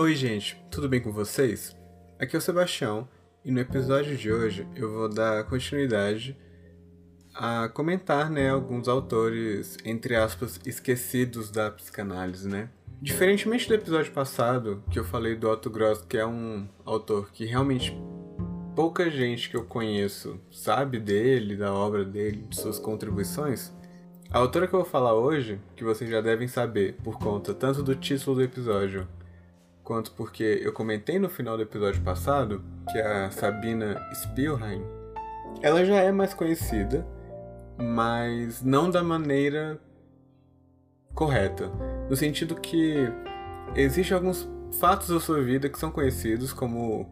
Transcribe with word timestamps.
Oi, 0.00 0.14
gente, 0.14 0.56
tudo 0.70 0.88
bem 0.88 1.00
com 1.00 1.10
vocês? 1.10 1.76
Aqui 2.20 2.36
é 2.36 2.38
o 2.38 2.40
Sebastião 2.40 3.08
e 3.44 3.50
no 3.50 3.58
episódio 3.58 4.16
de 4.16 4.32
hoje 4.32 4.64
eu 4.76 4.92
vou 4.92 5.08
dar 5.08 5.42
continuidade 5.42 6.38
a 7.34 7.68
comentar 7.68 8.30
né, 8.30 8.48
alguns 8.48 8.86
autores, 8.86 9.76
entre 9.84 10.14
aspas, 10.14 10.60
esquecidos 10.64 11.50
da 11.50 11.68
psicanálise, 11.68 12.48
né? 12.48 12.70
Diferentemente 13.02 13.66
do 13.66 13.74
episódio 13.74 14.12
passado, 14.12 14.84
que 14.88 15.00
eu 15.00 15.04
falei 15.04 15.34
do 15.34 15.50
Otto 15.50 15.68
Gross, 15.68 16.00
que 16.08 16.16
é 16.16 16.24
um 16.24 16.68
autor 16.84 17.32
que 17.32 17.44
realmente 17.44 17.92
pouca 18.76 19.10
gente 19.10 19.50
que 19.50 19.56
eu 19.56 19.64
conheço 19.64 20.40
sabe 20.48 21.00
dele, 21.00 21.56
da 21.56 21.74
obra 21.74 22.04
dele, 22.04 22.46
de 22.48 22.54
suas 22.54 22.78
contribuições, 22.78 23.72
a 24.30 24.38
autora 24.38 24.68
que 24.68 24.74
eu 24.74 24.78
vou 24.78 24.88
falar 24.88 25.14
hoje, 25.14 25.60
que 25.74 25.82
vocês 25.82 26.08
já 26.08 26.20
devem 26.20 26.46
saber 26.46 26.94
por 27.02 27.18
conta 27.18 27.52
tanto 27.52 27.82
do 27.82 27.96
título 27.96 28.36
do 28.36 28.42
episódio 28.42 29.08
quanto 29.88 30.12
porque 30.12 30.60
eu 30.62 30.70
comentei 30.70 31.18
no 31.18 31.30
final 31.30 31.56
do 31.56 31.62
episódio 31.62 32.02
passado, 32.02 32.62
que 32.92 32.98
a 32.98 33.30
Sabina 33.30 33.98
Spielheim, 34.14 34.84
ela 35.62 35.82
já 35.82 35.94
é 35.94 36.12
mais 36.12 36.34
conhecida, 36.34 37.06
mas 37.78 38.62
não 38.62 38.90
da 38.90 39.02
maneira 39.02 39.80
correta. 41.14 41.72
No 42.10 42.14
sentido 42.14 42.54
que 42.54 42.96
existem 43.74 44.14
alguns 44.14 44.46
fatos 44.78 45.08
da 45.08 45.18
sua 45.18 45.40
vida 45.40 45.70
que 45.70 45.78
são 45.78 45.90
conhecidos, 45.90 46.52
como 46.52 47.10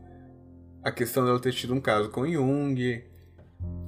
a 0.85 0.93
questão 0.93 1.25
dela 1.25 1.41
ter 1.41 1.53
tido 1.53 1.73
um 1.73 1.81
caso 1.81 2.11
com 2.11 2.29
Jung, 2.29 3.03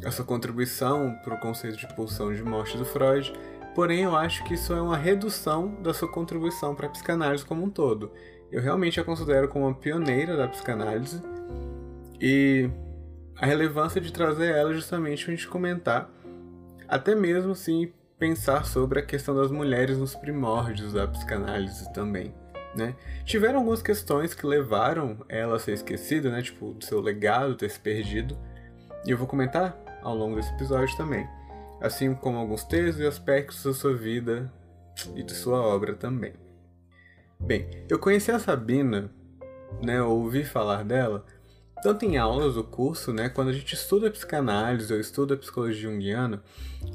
a 0.02 0.10
sua 0.10 0.24
contribuição 0.24 1.15
para 1.23 1.34
o 1.34 1.41
conceito 1.41 1.77
de 1.77 1.95
pulsão 1.95 2.32
de 2.32 2.43
morte 2.43 2.79
do 2.79 2.87
Freud, 2.87 3.34
porém 3.74 4.05
eu 4.05 4.16
acho 4.16 4.43
que 4.45 4.55
isso 4.55 4.73
é 4.73 4.80
uma 4.80 4.96
redução 4.96 5.74
da 5.82 5.93
sua 5.93 6.10
contribuição 6.10 6.74
para 6.74 6.87
a 6.87 6.91
psicanálise 6.91 7.45
como 7.45 7.62
um 7.62 7.68
todo. 7.68 8.10
Eu 8.51 8.63
realmente 8.63 8.99
a 8.99 9.04
considero 9.04 9.49
como 9.49 9.66
uma 9.66 9.74
pioneira 9.74 10.37
da 10.37 10.49
psicanálise 10.49 11.23
e 12.21 12.71
a 13.37 13.46
relevância 13.46 14.01
de 14.01 14.13
trazer 14.13 14.55
ela 14.55 14.73
justamente 14.73 15.24
para 15.24 15.32
a 15.32 15.37
gente 15.37 15.49
comentar, 15.49 16.10
até 16.88 17.15
mesmo 17.15 17.52
assim 17.52 17.93
pensar 18.18 18.65
sobre 18.65 18.99
a 18.99 19.02
questão 19.05 19.35
das 19.35 19.51
mulheres 19.51 19.99
nos 19.99 20.15
primórdios 20.15 20.93
da 20.93 21.07
psicanálise 21.07 21.93
também. 21.93 22.35
Né? 22.74 22.95
Tiveram 23.24 23.60
algumas 23.60 23.82
questões 23.82 24.35
que 24.35 24.46
levaram 24.46 25.18
ela 25.29 25.57
a 25.57 25.59
ser 25.59 25.73
esquecida, 25.73 26.30
né? 26.30 26.43
tipo, 26.43 26.73
do 26.73 26.85
seu 26.85 27.01
legado 27.01 27.55
ter 27.55 27.71
se 27.71 27.79
perdido, 27.79 28.37
e 29.07 29.10
eu 29.10 29.18
vou 29.18 29.27
comentar 29.27 29.79
ao 30.02 30.15
longo 30.15 30.37
desse 30.37 30.52
episódio 30.55 30.96
também, 30.96 31.29
assim 31.80 32.15
como 32.15 32.38
alguns 32.38 32.65
textos 32.65 33.01
e 33.01 33.07
aspectos 33.07 33.62
da 33.62 33.73
sua 33.73 33.95
vida 33.95 34.52
e 35.15 35.23
de 35.23 35.33
sua 35.33 35.60
obra 35.60 35.95
também. 35.95 36.33
Bem, 37.40 37.68
eu 37.88 37.98
conheci 37.98 38.30
a 38.30 38.38
Sabina, 38.38 39.10
né, 39.82 40.02
ouvi 40.02 40.44
falar 40.44 40.84
dela, 40.84 41.24
tanto 41.82 42.04
em 42.04 42.16
aulas 42.16 42.54
do 42.54 42.64
curso, 42.64 43.12
né, 43.12 43.28
quando 43.28 43.48
a 43.48 43.52
gente 43.52 43.74
estuda 43.74 44.10
psicanálise 44.10 44.92
ou 44.92 45.00
estuda 45.00 45.36
psicologia 45.36 45.90
junguiana, 45.90 46.42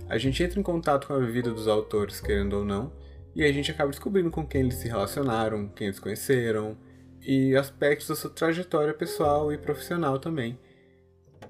a 0.10 0.18
gente 0.18 0.44
entra 0.44 0.60
em 0.60 0.64
contato 0.64 1.08
com 1.08 1.14
a 1.14 1.20
vida 1.20 1.52
dos 1.52 1.68
autores, 1.68 2.20
querendo 2.20 2.58
ou 2.58 2.66
não, 2.66 2.92
e 3.34 3.44
a 3.44 3.52
gente 3.52 3.72
acaba 3.72 3.90
descobrindo 3.90 4.30
com 4.30 4.46
quem 4.46 4.62
eles 4.62 4.76
se 4.76 4.88
relacionaram, 4.88 5.70
quem 5.70 5.88
eles 5.88 6.00
conheceram, 6.00 6.78
e 7.22 7.56
aspectos 7.56 8.08
da 8.10 8.16
sua 8.16 8.30
trajetória 8.30 8.94
pessoal 8.94 9.52
e 9.52 9.58
profissional 9.58 10.20
também. 10.20 10.60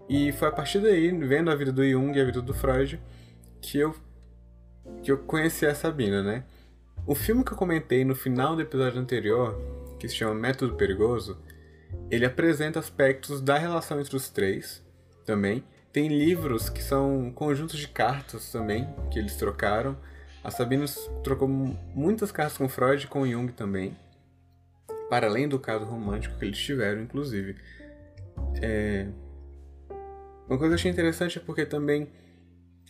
E 0.07 0.31
foi 0.33 0.47
a 0.47 0.51
partir 0.51 0.79
daí, 0.79 1.11
vendo 1.11 1.49
a 1.49 1.55
vida 1.55 1.71
do 1.71 1.83
Jung 1.83 2.15
e 2.15 2.21
a 2.21 2.25
vida 2.25 2.41
do 2.41 2.53
Freud, 2.53 3.01
que 3.59 3.79
eu, 3.79 3.95
que 5.01 5.11
eu 5.11 5.17
conheci 5.17 5.65
a 5.65 5.73
Sabina, 5.73 6.21
né? 6.21 6.43
O 7.05 7.13
filme 7.13 7.43
que 7.43 7.51
eu 7.51 7.57
comentei 7.57 8.05
no 8.05 8.15
final 8.15 8.55
do 8.55 8.61
episódio 8.61 8.97
anterior, 8.97 9.59
que 9.99 10.07
se 10.07 10.15
chama 10.15 10.33
Método 10.33 10.75
Perigoso, 10.75 11.37
ele 12.09 12.25
apresenta 12.25 12.79
aspectos 12.79 13.41
da 13.41 13.57
relação 13.57 13.99
entre 13.99 14.15
os 14.15 14.29
três 14.29 14.81
também. 15.25 15.65
Tem 15.91 16.07
livros 16.07 16.69
que 16.69 16.81
são 16.81 17.29
conjuntos 17.35 17.77
de 17.77 17.89
cartas 17.89 18.49
também, 18.53 18.87
que 19.11 19.19
eles 19.19 19.35
trocaram. 19.35 19.97
A 20.41 20.49
Sabina 20.49 20.85
trocou 21.25 21.47
muitas 21.47 22.31
cartas 22.31 22.57
com 22.57 22.69
Freud 22.69 23.03
e 23.03 23.07
com 23.07 23.27
Jung 23.27 23.51
também, 23.51 23.97
para 25.09 25.27
além 25.27 25.47
do 25.47 25.59
caso 25.59 25.83
romântico 25.83 26.39
que 26.39 26.45
eles 26.45 26.57
tiveram, 26.57 27.01
inclusive. 27.01 27.57
É... 28.61 29.07
Uma 30.47 30.57
coisa 30.57 30.67
que 30.67 30.71
eu 30.71 30.75
achei 30.75 30.91
interessante 30.91 31.37
é 31.37 31.41
porque 31.41 31.65
também 31.65 32.09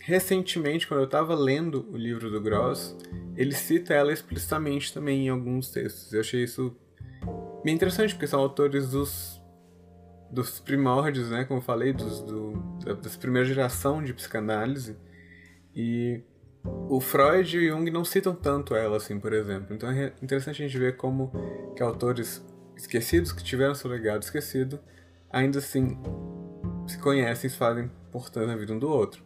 Recentemente, 0.06 0.86
quando 0.86 1.00
eu 1.00 1.06
estava 1.06 1.34
lendo 1.34 1.88
o 1.90 1.96
livro 1.96 2.30
do 2.30 2.38
Gross, 2.38 2.94
ele 3.36 3.52
cita 3.52 3.94
ela 3.94 4.12
explicitamente 4.12 4.92
também 4.92 5.26
em 5.26 5.28
alguns 5.28 5.70
textos. 5.70 6.12
Eu 6.12 6.20
achei 6.20 6.44
isso 6.44 6.76
bem 7.64 7.74
interessante, 7.74 8.14
porque 8.14 8.26
são 8.26 8.40
autores 8.40 8.90
dos, 8.90 9.40
dos 10.30 10.60
primórdios, 10.60 11.30
né? 11.30 11.44
Como 11.44 11.58
eu 11.58 11.64
falei, 11.64 11.92
dos, 11.92 12.20
do, 12.20 12.52
das 13.02 13.16
primeira 13.16 13.46
geração 13.46 14.02
de 14.02 14.12
psicanálise. 14.12 14.96
E 15.74 16.22
o 16.88 17.00
Freud 17.00 17.56
e 17.56 17.70
o 17.70 17.72
Jung 17.72 17.90
não 17.90 18.04
citam 18.04 18.34
tanto 18.34 18.74
ela, 18.74 18.96
assim, 18.96 19.18
por 19.18 19.32
exemplo. 19.32 19.74
Então 19.74 19.90
é 19.90 20.12
interessante 20.22 20.62
a 20.62 20.66
gente 20.66 20.78
ver 20.78 20.96
como 20.96 21.32
que 21.76 21.82
autores 21.82 22.44
esquecidos, 22.76 23.32
que 23.32 23.42
tiveram 23.42 23.74
seu 23.74 23.90
legado 23.90 24.22
esquecido, 24.22 24.78
ainda 25.30 25.58
assim 25.58 25.98
se 26.86 26.98
conhecem 26.98 27.48
e 27.48 27.52
fazem 27.52 27.90
importante 28.08 28.46
na 28.46 28.56
vida 28.56 28.72
um 28.72 28.78
do 28.78 28.88
outro. 28.88 29.22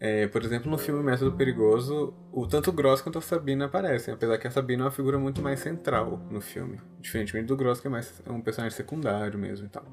É, 0.00 0.26
por 0.26 0.42
exemplo, 0.42 0.70
no 0.70 0.76
filme 0.76 1.02
Método 1.02 1.32
Perigoso, 1.32 2.12
o 2.32 2.46
tanto 2.46 2.72
Gross 2.72 3.00
quanto 3.00 3.18
a 3.18 3.22
Sabina 3.22 3.66
aparecem, 3.66 4.12
apesar 4.12 4.36
que 4.38 4.46
a 4.46 4.50
Sabina 4.50 4.82
é 4.82 4.84
uma 4.86 4.90
figura 4.90 5.18
muito 5.18 5.40
mais 5.40 5.60
central 5.60 6.20
no 6.30 6.40
filme, 6.40 6.80
diferentemente 7.00 7.46
do 7.46 7.56
Gross, 7.56 7.80
que 7.80 7.86
é 7.86 7.90
mais 7.90 8.22
um 8.28 8.40
personagem 8.40 8.76
secundário 8.76 9.38
mesmo 9.38 9.66
e 9.66 9.68
tal. 9.68 9.84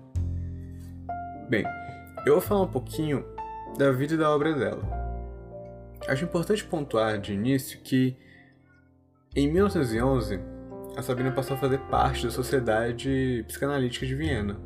Bem, 1.50 1.63
eu 2.25 2.34
vou 2.34 2.41
falar 2.41 2.63
um 2.63 2.72
pouquinho 2.72 3.25
da 3.78 3.91
vida 3.91 4.16
e 4.16 4.17
da 4.17 4.29
obra 4.29 4.53
dela. 4.53 4.84
Acho 6.07 6.25
importante 6.25 6.63
pontuar 6.63 7.19
de 7.19 7.34
início 7.34 7.79
que 7.81 8.17
em 9.35 9.51
1911 9.51 10.40
a 10.97 11.01
Sabina 11.01 11.31
passou 11.31 11.56
a 11.56 11.59
fazer 11.59 11.78
parte 11.90 12.25
da 12.25 12.31
Sociedade 12.31 13.45
Psicanalítica 13.47 14.06
de 14.06 14.16
Viena. 14.16 14.59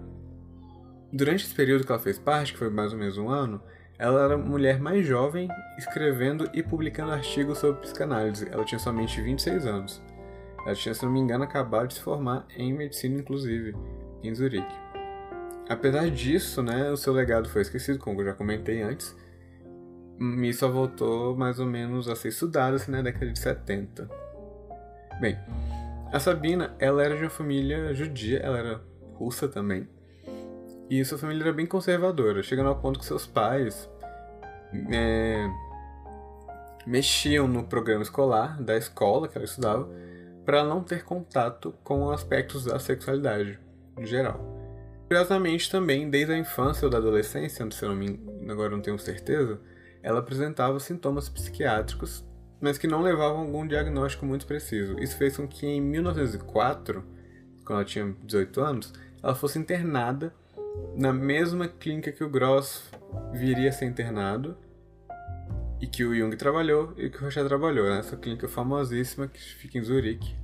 Durante 1.13 1.45
esse 1.45 1.53
período 1.53 1.85
que 1.85 1.91
ela 1.91 2.01
fez 2.01 2.17
parte, 2.17 2.53
que 2.53 2.59
foi 2.59 2.69
mais 2.69 2.93
ou 2.93 2.99
menos 2.99 3.17
um 3.17 3.29
ano, 3.29 3.61
ela 3.97 4.23
era 4.23 4.37
mulher 4.37 4.79
mais 4.79 5.05
jovem 5.05 5.47
escrevendo 5.77 6.49
e 6.53 6.61
publicando 6.61 7.11
artigos 7.11 7.59
sobre 7.59 7.81
psicanálise. 7.81 8.47
Ela 8.51 8.65
tinha 8.65 8.79
somente 8.79 9.21
26 9.21 9.65
anos. 9.65 10.01
Ela 10.65 10.75
tinha, 10.75 10.93
se 10.93 11.03
não 11.05 11.11
me 11.11 11.19
engano, 11.19 11.43
acabado 11.43 11.87
de 11.87 11.93
se 11.93 12.01
formar 12.01 12.45
em 12.57 12.73
medicina, 12.73 13.19
inclusive, 13.19 13.75
em 14.23 14.33
Zurique. 14.33 14.75
Apesar 15.69 16.09
disso, 16.09 16.61
né, 16.61 16.91
o 16.91 16.97
seu 16.97 17.13
legado 17.13 17.49
foi 17.49 17.61
esquecido, 17.61 17.97
como 17.99 18.21
eu 18.21 18.25
já 18.25 18.33
comentei 18.33 18.81
antes, 18.81 19.15
e 20.19 20.53
só 20.53 20.69
voltou 20.69 21.35
mais 21.35 21.59
ou 21.59 21.65
menos 21.65 22.07
a 22.07 22.15
ser 22.15 22.29
estudado 22.29 22.75
assim, 22.75 22.91
na 22.91 23.01
década 23.01 23.31
de 23.31 23.39
70. 23.39 24.09
Bem, 25.19 25.37
a 26.11 26.19
Sabina, 26.19 26.75
ela 26.79 27.03
era 27.03 27.15
de 27.15 27.23
uma 27.23 27.29
família 27.29 27.93
judia, 27.93 28.39
ela 28.39 28.57
era 28.57 28.81
russa 29.13 29.47
também. 29.47 29.87
E 30.89 31.03
sua 31.03 31.17
família 31.17 31.43
era 31.43 31.53
bem 31.53 31.65
conservadora, 31.65 32.43
chegando 32.43 32.69
ao 32.69 32.75
ponto 32.75 32.99
que 32.99 33.05
seus 33.05 33.25
pais 33.25 33.89
é, 34.91 35.49
mexiam 36.85 37.47
no 37.47 37.63
programa 37.63 38.03
escolar 38.03 38.61
da 38.61 38.77
escola 38.77 39.27
que 39.27 39.37
ela 39.37 39.45
estudava 39.45 39.89
para 40.45 40.63
não 40.63 40.83
ter 40.83 41.03
contato 41.03 41.73
com 41.83 42.11
aspectos 42.11 42.65
da 42.65 42.77
sexualidade 42.77 43.59
em 43.97 44.05
geral. 44.05 44.39
Curiosamente 45.07 45.69
também, 45.69 46.09
desde 46.09 46.33
a 46.33 46.37
infância 46.37 46.85
ou 46.85 46.91
da 46.91 46.97
adolescência, 46.97 47.69
se 47.71 47.83
eu 47.83 47.89
não 47.89 47.95
me, 47.95 48.19
agora 48.49 48.69
não 48.69 48.81
tenho 48.81 48.97
certeza, 48.99 49.59
ela 50.03 50.19
apresentava 50.19 50.79
sintomas 50.79 51.29
psiquiátricos, 51.29 52.23
mas 52.61 52.77
que 52.77 52.87
não 52.87 53.01
levavam 53.01 53.39
a 53.39 53.41
algum 53.41 53.67
diagnóstico 53.67 54.25
muito 54.25 54.45
preciso. 54.45 54.99
Isso 54.99 55.17
fez 55.17 55.37
com 55.37 55.47
que 55.47 55.65
em 55.65 55.81
1904, 55.81 57.03
quando 57.65 57.79
ela 57.79 57.85
tinha 57.85 58.15
18 58.23 58.61
anos, 58.61 58.93
ela 59.21 59.33
fosse 59.33 59.57
internada 59.57 60.33
na 60.95 61.11
mesma 61.11 61.67
clínica 61.67 62.11
que 62.11 62.23
o 62.23 62.29
Gross 62.29 62.89
viria 63.33 63.69
a 63.69 63.71
ser 63.71 63.85
internado 63.85 64.57
e 65.81 65.87
que 65.87 66.03
o 66.05 66.15
Jung 66.15 66.35
trabalhou 66.35 66.93
e 66.97 67.09
que 67.09 67.17
o 67.17 67.21
Rocher 67.21 67.45
trabalhou, 67.45 67.89
nessa 67.89 68.15
clínica 68.15 68.47
famosíssima 68.47 69.27
que 69.27 69.39
fica 69.39 69.77
em 69.77 69.83
Zurique. 69.83 70.35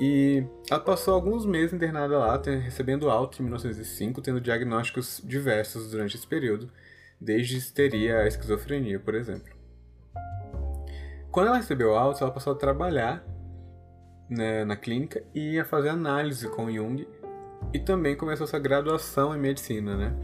E 0.00 0.44
ela 0.70 0.80
passou 0.80 1.14
alguns 1.14 1.44
meses 1.44 1.74
internada 1.74 2.18
lá, 2.18 2.40
recebendo 2.40 3.10
alta 3.10 3.38
em 3.40 3.42
1905, 3.42 4.22
tendo 4.22 4.40
diagnósticos 4.40 5.20
diversos 5.22 5.90
durante 5.90 6.16
esse 6.16 6.26
período, 6.26 6.70
desde 7.20 7.58
histeria 7.58 8.20
a 8.20 8.26
esquizofrenia, 8.26 8.98
por 8.98 9.14
exemplo. 9.14 9.52
Quando 11.30 11.48
ela 11.48 11.58
recebeu 11.58 11.94
alta, 11.94 12.24
ela 12.24 12.32
passou 12.32 12.54
a 12.54 12.56
trabalhar 12.56 13.22
né, 14.28 14.64
na 14.64 14.76
clínica 14.76 15.22
e 15.34 15.58
a 15.58 15.64
fazer 15.64 15.90
análise 15.90 16.48
com 16.48 16.70
Jung 16.70 17.06
e 17.72 17.78
também 17.78 18.16
começou 18.16 18.46
sua 18.46 18.58
graduação 18.58 19.34
em 19.34 19.38
medicina, 19.38 19.96
né? 19.96 20.16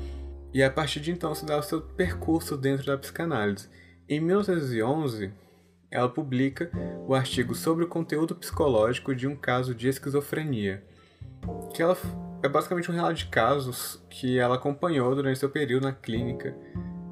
E 0.52 0.62
a 0.62 0.70
partir 0.70 1.00
de 1.00 1.10
então 1.10 1.34
se 1.34 1.44
dá 1.44 1.58
o 1.58 1.62
seu 1.62 1.81
percurso 1.81 2.56
dentro 2.56 2.87
da 2.87 2.96
psicanálise. 2.96 3.69
Em 4.08 4.20
1911, 4.20 5.32
ela 5.90 6.08
publica 6.08 6.70
o 7.06 7.14
artigo 7.14 7.54
sobre 7.54 7.84
o 7.84 7.88
conteúdo 7.88 8.34
psicológico 8.34 9.14
de 9.14 9.26
um 9.26 9.37
caso 9.37 9.75
de 9.75 9.88
esquizofrenia. 9.88 10.82
que 11.72 11.82
ela 11.82 11.96
é 12.43 12.48
basicamente 12.48 12.90
um 12.90 12.94
relato 12.94 13.14
de 13.14 13.26
casos 13.26 14.02
que 14.08 14.38
ela 14.38 14.56
acompanhou 14.56 15.14
durante 15.14 15.38
seu 15.38 15.50
período 15.50 15.84
na 15.84 15.93
clínica 15.93 16.56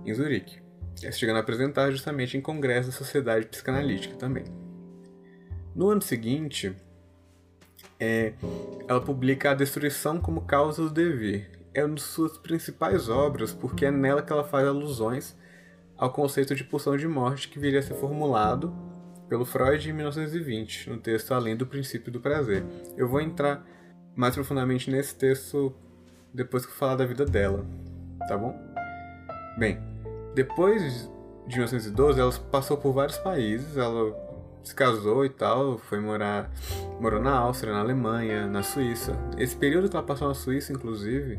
em 0.05 0.13
Zurique, 0.13 0.61
chegando 1.13 1.37
a 1.37 1.41
apresentar 1.41 1.91
justamente 1.91 2.37
em 2.37 2.41
congressos 2.41 2.93
da 2.93 2.99
Sociedade 2.99 3.47
Psicanalítica 3.47 4.17
também. 4.17 4.45
No 5.75 5.91
ano 5.91 6.03
seguinte, 6.03 6.75
é, 8.05 8.35
ela 8.87 9.01
publica 9.01 9.51
A 9.51 9.55
Destruição 9.55 10.21
como 10.21 10.43
Causa 10.43 10.83
do 10.83 10.91
Dever. 10.91 11.51
É 11.73 11.85
uma 11.85 11.95
de 11.95 12.03
suas 12.03 12.37
principais 12.37 13.09
obras, 13.09 13.53
porque 13.53 13.87
é 13.87 13.91
nela 13.91 14.23
que 14.23 14.33
ela 14.33 14.45
faz 14.45 14.67
alusões 14.67 15.37
ao 15.97 16.13
conceito 16.13 16.55
de 16.55 16.63
pulsão 16.63 16.97
de 16.97 17.09
morte 17.09 17.49
que 17.49 17.59
viria 17.59 17.79
a 17.79 17.83
ser 17.83 17.95
formulado 17.95 18.75
pelo 19.29 19.47
Freud 19.47 19.89
em 19.89 19.93
1920, 19.93 20.91
no 20.91 20.99
texto 20.99 21.33
Além 21.33 21.57
do 21.57 21.67
Princípio 21.67 22.13
do 22.13 22.21
Prazer. 22.21 22.63
Eu 22.97 23.09
vou 23.09 23.21
entrar 23.21 23.67
mais 24.15 24.35
profundamente 24.35 24.91
nesse 24.91 25.15
texto 25.15 25.75
depois 26.33 26.67
que 26.67 26.73
eu 26.73 26.77
falar 26.77 26.97
da 26.97 27.07
vida 27.07 27.25
dela, 27.25 27.65
tá 28.29 28.37
bom? 28.37 28.55
Bem, 29.57 29.81
depois 30.35 31.11
de 31.47 31.57
1912, 31.57 32.21
ela 32.21 32.33
passou 32.51 32.77
por 32.77 32.93
vários 32.93 33.17
países, 33.19 33.77
ela 33.77 34.13
se 34.65 34.75
casou 34.75 35.25
e 35.25 35.29
tal, 35.29 35.79
foi 35.79 36.01
morar, 36.01 36.51
morou 36.99 37.21
na 37.21 37.33
Áustria, 37.37 37.73
na 37.73 37.81
Alemanha, 37.81 38.47
na 38.47 38.63
Suíça. 38.63 39.13
Esse 39.37 39.55
período 39.55 39.91
que 39.91 39.97
ela 39.97 40.05
passou 40.05 40.27
na 40.27 40.35
Suíça, 40.35 40.73
inclusive, 40.73 41.39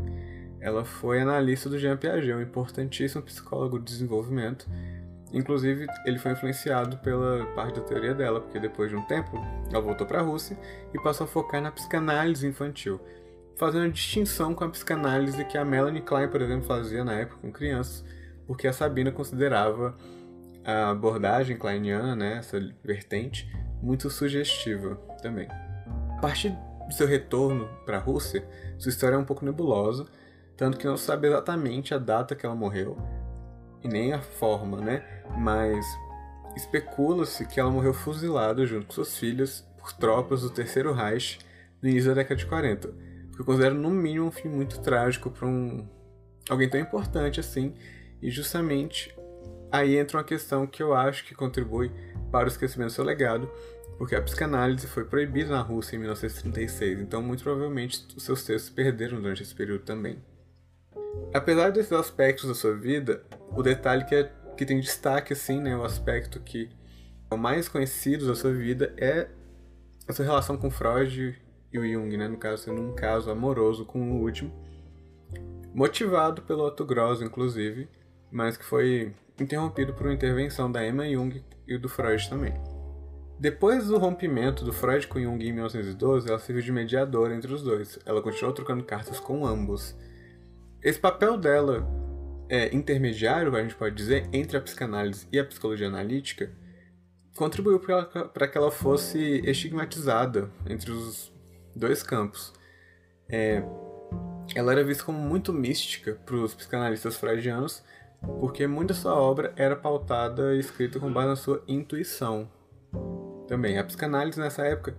ela 0.62 0.86
foi 0.86 1.22
analista 1.22 1.68
do 1.68 1.78
Jean 1.78 1.98
Piaget, 1.98 2.34
um 2.34 2.42
importantíssimo 2.42 3.24
psicólogo 3.24 3.80
de 3.80 3.86
desenvolvimento. 3.86 4.68
Inclusive, 5.34 5.88
ele 6.06 6.20
foi 6.20 6.32
influenciado 6.32 6.98
pela 6.98 7.46
parte 7.48 7.80
da 7.80 7.86
teoria 7.86 8.14
dela, 8.14 8.40
porque 8.40 8.60
depois 8.60 8.90
de 8.90 8.96
um 8.96 9.02
tempo, 9.02 9.38
ela 9.72 9.82
voltou 9.82 10.06
para 10.06 10.20
a 10.20 10.24
Rússia 10.24 10.58
e 10.94 11.02
passou 11.02 11.26
a 11.26 11.28
focar 11.28 11.62
na 11.62 11.72
psicanálise 11.72 12.48
infantil, 12.48 13.02
fazendo 13.56 13.92
distinção 13.92 14.54
com 14.54 14.64
a 14.64 14.70
psicanálise 14.70 15.44
que 15.46 15.58
a 15.58 15.66
Melanie 15.66 16.02
Klein, 16.02 16.30
por 16.30 16.42
exemplo, 16.42 16.66
fazia 16.68 17.04
na 17.04 17.14
época 17.14 17.42
com 17.42 17.52
crianças, 17.52 18.06
porque 18.46 18.68
a 18.68 18.74
Sabina 18.74 19.12
considerava 19.12 19.96
a 20.66 20.90
abordagem 20.90 21.58
kleiniana, 21.58 22.16
né, 22.16 22.38
essa 22.38 22.60
vertente, 22.84 23.50
muito 23.82 24.10
sugestiva 24.10 24.96
também. 25.22 25.48
A 26.18 26.20
partir 26.22 26.56
de 26.88 26.96
seu 26.96 27.08
retorno 27.08 27.70
para 27.86 27.98
a 27.98 28.00
Rússia, 28.00 28.48
sua 28.78 28.90
história 28.90 29.16
é 29.16 29.18
um 29.18 29.26
pouco 29.26 29.46
nebulosa, 29.46 30.06
tanto 30.58 30.78
que 30.78 30.86
não 30.86 30.98
se 30.98 31.06
sabe 31.06 31.28
exatamente 31.28 31.94
a 31.94 31.98
data 31.98 32.36
que 32.36 32.46
ela 32.46 32.56
morreu 32.56 32.98
e 33.84 33.88
nem 33.88 34.14
a 34.14 34.22
forma, 34.22 34.82
né? 34.82 35.04
Mas 35.38 35.86
especula-se 36.56 37.46
que 37.46 37.60
ela 37.60 37.70
morreu 37.70 37.94
fuzilada 37.94 38.66
junto 38.66 38.88
com 38.88 38.94
suas 38.94 39.18
filhas 39.18 39.62
por 39.78 39.94
tropas 39.94 40.42
do 40.42 40.50
Terceiro 40.50 40.94
Reich 40.94 41.40
no 41.82 41.90
início 41.90 42.10
da 42.10 42.16
década 42.16 42.36
de 42.36 42.46
40, 42.46 42.88
que 42.88 43.42
eu 43.42 43.46
considero 43.46 43.76
no 43.76 43.92
mínimo 43.92 44.28
um 44.28 44.32
fim 44.32 44.48
muito 44.48 44.80
trágico 44.80 45.30
para 45.30 45.48
um 45.48 45.88
alguém 46.50 46.70
tão 46.70 46.80
importante 46.80 47.40
assim, 47.40 47.76
e 48.22 48.32
justamente 48.32 49.15
aí 49.76 49.98
entra 49.98 50.18
uma 50.18 50.24
questão 50.24 50.66
que 50.66 50.82
eu 50.82 50.94
acho 50.94 51.26
que 51.26 51.36
contribui 51.36 51.92
para 52.32 52.46
o 52.46 52.48
esquecimento 52.48 52.90
do 52.90 52.94
seu 52.94 53.04
legado, 53.04 53.50
porque 53.98 54.16
a 54.16 54.22
psicanálise 54.22 54.88
foi 54.88 55.06
proibida 55.06 55.50
na 55.50 55.62
Rússia 55.62 55.96
em 55.96 56.00
1936, 56.00 57.00
então 57.00 57.22
muito 57.22 57.44
provavelmente 57.44 58.06
os 58.16 58.24
seus 58.24 58.44
textos 58.44 58.70
perderam 58.70 59.22
durante 59.22 59.44
esse 59.44 59.56
período 59.56 59.84
também. 59.84 60.18
Apesar 61.34 61.72
desses 61.72 61.92
aspectos 61.92 62.48
da 62.48 62.56
sua 62.56 62.76
vida, 62.76 63.24
o 63.52 63.64
detalhe 63.64 64.06
que, 64.06 64.16
é, 64.16 64.32
que 64.58 64.66
tem 64.66 64.80
destaque, 64.80 65.34
assim, 65.34 65.62
né, 65.62 65.76
o 65.76 65.84
aspecto 65.84 66.40
que 66.40 66.70
é 67.30 67.36
o 67.36 67.38
mais 67.38 67.68
conhecido 67.68 68.28
da 68.28 68.36
sua 68.36 68.54
vida 68.54 68.94
é 68.98 69.28
a 70.08 70.14
sua 70.14 70.26
relação 70.26 70.58
com 70.58 70.70
Freud 70.70 71.42
e 71.72 71.80
o 71.80 71.86
Jung, 71.86 72.16
né, 72.18 72.28
no 72.28 72.38
caso, 72.38 72.64
sendo 72.64 72.82
um 72.82 72.94
caso 72.94 73.30
amoroso 73.32 73.86
com 73.86 74.12
o 74.12 74.22
último, 74.22 74.54
motivado 75.74 76.42
pelo 76.42 76.66
Otto 76.66 76.86
Gross, 76.86 77.22
inclusive, 77.22 77.90
mas 78.32 78.56
que 78.56 78.64
foi 78.64 79.14
interrompido 79.40 79.94
por 79.94 80.06
uma 80.08 80.14
intervenção 80.14 80.72
da 80.72 80.86
Emma 80.86 81.08
Jung 81.08 81.44
e 81.68 81.78
do 81.78 81.90
Freud 81.90 82.30
também. 82.30 82.54
Depois 83.40 83.88
do 83.88 83.98
rompimento 83.98 84.64
do 84.64 84.72
Freud 84.72 85.08
com 85.08 85.20
Jung 85.20 85.44
em 85.46 85.52
1912, 85.52 86.30
ela 86.30 86.40
serviu 86.40 86.64
de 86.64 86.72
mediadora 86.72 87.36
entre 87.36 87.54
os 87.54 87.62
dois. 87.62 88.00
Ela 88.06 88.22
continuou 88.22 88.54
trocando 88.54 88.84
cartas 88.84 89.20
com 89.20 89.46
ambos. 89.46 89.96
Esse 90.82 91.00
papel 91.00 91.38
dela 91.38 91.86
é, 92.48 92.74
intermediário, 92.74 93.54
a 93.56 93.62
gente 93.62 93.76
pode 93.76 93.94
dizer, 93.94 94.30
entre 94.32 94.56
a 94.56 94.62
psicanálise 94.62 95.28
e 95.32 95.40
a 95.40 95.44
psicologia 95.44 95.88
analítica, 95.88 96.52
contribuiu 97.36 97.80
para 97.80 98.48
que 98.48 98.58
ela 98.58 98.72
fosse 98.72 99.42
estigmatizada 99.46 100.50
entre 100.66 100.92
os 100.92 101.34
dois 101.76 102.02
campos. 102.02 102.54
É, 103.28 103.62
ela 104.56 104.72
era 104.72 104.84
vista 104.84 105.04
como 105.04 105.20
muito 105.20 105.52
mística 105.52 106.14
para 106.26 106.36
os 106.36 106.54
psicanalistas 106.54 107.18
freudianos 107.18 107.84
porque 108.40 108.68
muita 108.68 108.94
sua 108.94 109.16
obra 109.16 109.54
era 109.56 109.76
pautada 109.76 110.56
e 110.56 110.60
escrita 110.60 111.00
com 111.00 111.12
base 111.12 111.28
na 111.28 111.36
sua 111.36 111.64
intuição. 111.68 112.50
Também, 113.48 113.78
a 113.78 113.84
psicanálise 113.84 114.40
nessa 114.40 114.64
época, 114.66 114.96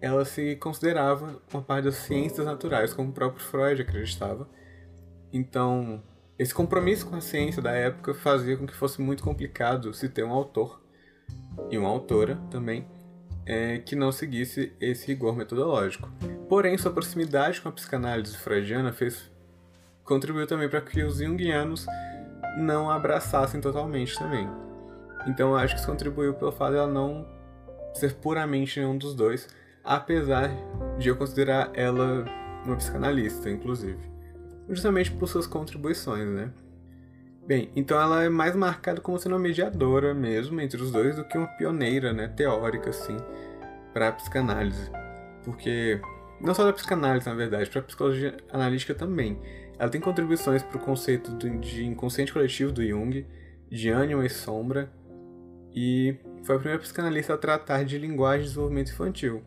ela 0.00 0.24
se 0.24 0.56
considerava 0.56 1.40
uma 1.52 1.62
parte 1.62 1.84
das 1.84 1.94
ciências 1.96 2.46
naturais, 2.46 2.92
como 2.92 3.10
o 3.10 3.12
próprio 3.12 3.44
Freud 3.44 3.80
acreditava. 3.82 4.48
Então, 5.32 6.02
esse 6.38 6.52
compromisso 6.52 7.06
com 7.06 7.16
a 7.16 7.20
ciência 7.20 7.62
da 7.62 7.72
época 7.72 8.14
fazia 8.14 8.56
com 8.56 8.66
que 8.66 8.74
fosse 8.74 9.00
muito 9.00 9.22
complicado 9.22 9.92
se 9.94 10.08
ter 10.08 10.24
um 10.24 10.32
autor 10.32 10.82
e 11.70 11.78
uma 11.78 11.88
autora 11.88 12.36
também 12.50 12.86
é, 13.46 13.78
que 13.78 13.94
não 13.94 14.10
seguisse 14.10 14.72
esse 14.80 15.06
rigor 15.06 15.36
metodológico. 15.36 16.10
Porém, 16.48 16.76
sua 16.76 16.92
proximidade 16.92 17.60
com 17.60 17.68
a 17.68 17.72
psicanálise 17.72 18.36
freudiana 18.36 18.92
fez 18.92 19.30
contribuiu 20.04 20.46
também 20.46 20.68
para 20.68 20.80
que 20.80 21.02
os 21.02 21.18
junguianos 21.18 21.86
não 22.56 22.90
abraçassem 22.90 23.60
totalmente 23.60 24.18
também. 24.18 24.48
Então 25.26 25.50
eu 25.50 25.56
acho 25.56 25.74
que 25.74 25.80
isso 25.80 25.88
contribuiu 25.88 26.34
pelo 26.34 26.52
fato 26.52 26.72
dela 26.72 26.86
não 26.86 27.26
ser 27.94 28.14
puramente 28.14 28.80
nenhum 28.80 28.96
dos 28.96 29.14
dois, 29.14 29.48
apesar 29.84 30.50
de 30.98 31.08
eu 31.08 31.16
considerar 31.16 31.70
ela 31.74 32.24
uma 32.64 32.76
psicanalista, 32.76 33.50
inclusive. 33.50 33.98
Justamente 34.68 35.10
por 35.10 35.26
suas 35.28 35.46
contribuições, 35.46 36.26
né? 36.26 36.50
Bem, 37.46 37.70
então 37.74 38.00
ela 38.00 38.24
é 38.24 38.28
mais 38.28 38.54
marcada 38.54 39.00
como 39.00 39.18
sendo 39.18 39.32
uma 39.32 39.40
mediadora 39.40 40.14
mesmo 40.14 40.60
entre 40.60 40.80
os 40.80 40.92
dois 40.92 41.16
do 41.16 41.24
que 41.24 41.36
uma 41.36 41.48
pioneira, 41.48 42.12
né, 42.12 42.28
teórica, 42.28 42.90
assim, 42.90 43.16
para 43.92 44.08
a 44.08 44.12
psicanálise. 44.12 44.90
Porque, 45.44 46.00
não 46.40 46.54
só 46.54 46.64
da 46.64 46.72
psicanálise, 46.72 47.26
na 47.26 47.34
verdade, 47.34 47.68
para 47.68 47.80
a 47.80 47.84
psicologia 47.84 48.36
analítica 48.52 48.94
também. 48.94 49.40
Ela 49.78 49.90
tem 49.90 50.00
contribuições 50.00 50.62
para 50.62 50.76
o 50.76 50.80
conceito 50.80 51.36
de 51.58 51.84
inconsciente 51.84 52.32
coletivo 52.32 52.72
do 52.72 52.86
Jung, 52.86 53.26
de 53.70 53.88
ânima 53.88 54.24
e 54.24 54.30
sombra, 54.30 54.92
e 55.74 56.16
foi 56.44 56.56
a 56.56 56.58
primeira 56.58 56.82
psicanalista 56.82 57.34
a 57.34 57.38
tratar 57.38 57.84
de 57.84 57.96
linguagem 57.98 58.42
e 58.42 58.48
desenvolvimento 58.48 58.90
infantil, 58.90 59.42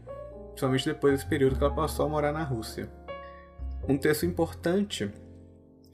principalmente 0.48 0.86
depois 0.86 1.14
desse 1.14 1.28
período 1.28 1.58
que 1.58 1.64
ela 1.64 1.74
passou 1.74 2.06
a 2.06 2.10
morar 2.10 2.32
na 2.32 2.44
Rússia. 2.44 2.90
Um 3.88 3.98
texto 3.98 4.26
importante 4.26 5.12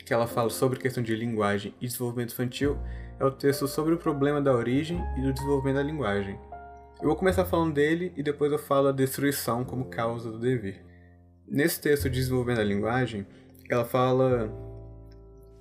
que 0.05 0.13
ela 0.13 0.27
fala 0.27 0.49
sobre 0.49 0.79
questão 0.79 1.03
de 1.03 1.15
linguagem 1.15 1.73
e 1.81 1.87
desenvolvimento 1.87 2.31
infantil 2.31 2.77
é 3.19 3.25
o 3.25 3.31
texto 3.31 3.67
sobre 3.67 3.93
o 3.93 3.97
problema 3.97 4.41
da 4.41 4.53
origem 4.53 4.99
e 5.17 5.21
do 5.21 5.33
desenvolvimento 5.33 5.75
da 5.75 5.83
linguagem. 5.83 6.39
Eu 7.01 7.07
vou 7.07 7.15
começar 7.15 7.45
falando 7.45 7.73
dele 7.73 8.13
e 8.15 8.23
depois 8.23 8.51
eu 8.51 8.59
falo 8.59 8.87
a 8.87 8.91
destruição 8.91 9.65
como 9.65 9.85
causa 9.85 10.31
do 10.31 10.39
dever. 10.39 10.83
Nesse 11.47 11.81
texto 11.81 12.09
de 12.09 12.19
desenvolvimento 12.19 12.57
da 12.57 12.63
linguagem, 12.63 13.25
ela 13.73 13.85
fala 13.85 14.51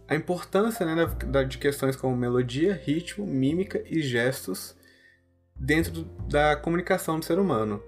a 0.09 0.15
importância 0.17 0.85
né, 0.85 1.07
de 1.45 1.59
questões 1.59 1.95
como 1.95 2.17
melodia, 2.17 2.75
ritmo, 2.75 3.25
mímica 3.25 3.83
e 3.87 4.03
gestos 4.03 4.77
dentro 5.55 6.05
da 6.29 6.57
comunicação 6.57 7.21
do 7.21 7.25
ser 7.25 7.39
humano, 7.39 7.81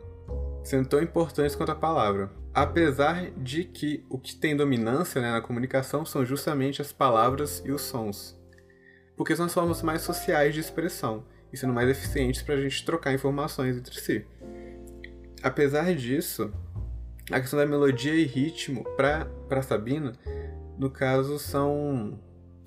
sendo 0.63 0.89
tão 0.89 1.03
importantes 1.03 1.57
quanto 1.57 1.73
a 1.73 1.75
palavra. 1.75 2.31
Apesar 2.55 3.31
de 3.31 3.65
que 3.65 4.05
o 4.09 4.19
que 4.19 4.37
tem 4.37 4.55
dominância 4.55 5.21
né, 5.21 5.33
na 5.33 5.41
comunicação 5.41 6.05
são 6.05 6.25
justamente 6.25 6.81
as 6.81 6.93
palavras 6.93 7.63
e 7.65 7.73
os 7.73 7.81
sons, 7.81 8.39
porque 9.17 9.35
são 9.35 9.47
as 9.47 9.55
formas 9.55 9.83
mais 9.83 10.03
sociais 10.03 10.55
de 10.55 10.61
expressão 10.61 11.25
e 11.53 11.57
sendo 11.57 11.73
mais 11.73 11.89
eficientes 11.89 12.43
para 12.43 12.55
a 12.55 12.61
gente 12.61 12.85
trocar 12.85 13.13
informações 13.13 13.77
entre 13.77 13.99
si. 13.99 14.25
Apesar 15.43 15.93
disso, 15.95 16.53
a 17.33 17.41
questão 17.41 17.59
da 17.59 17.67
melodia 17.67 18.15
e 18.15 18.25
ritmo 18.25 18.85
para 18.97 19.63
Sabina, 19.63 20.13
no 20.79 20.91
caso, 20.91 21.39
são 21.39 22.21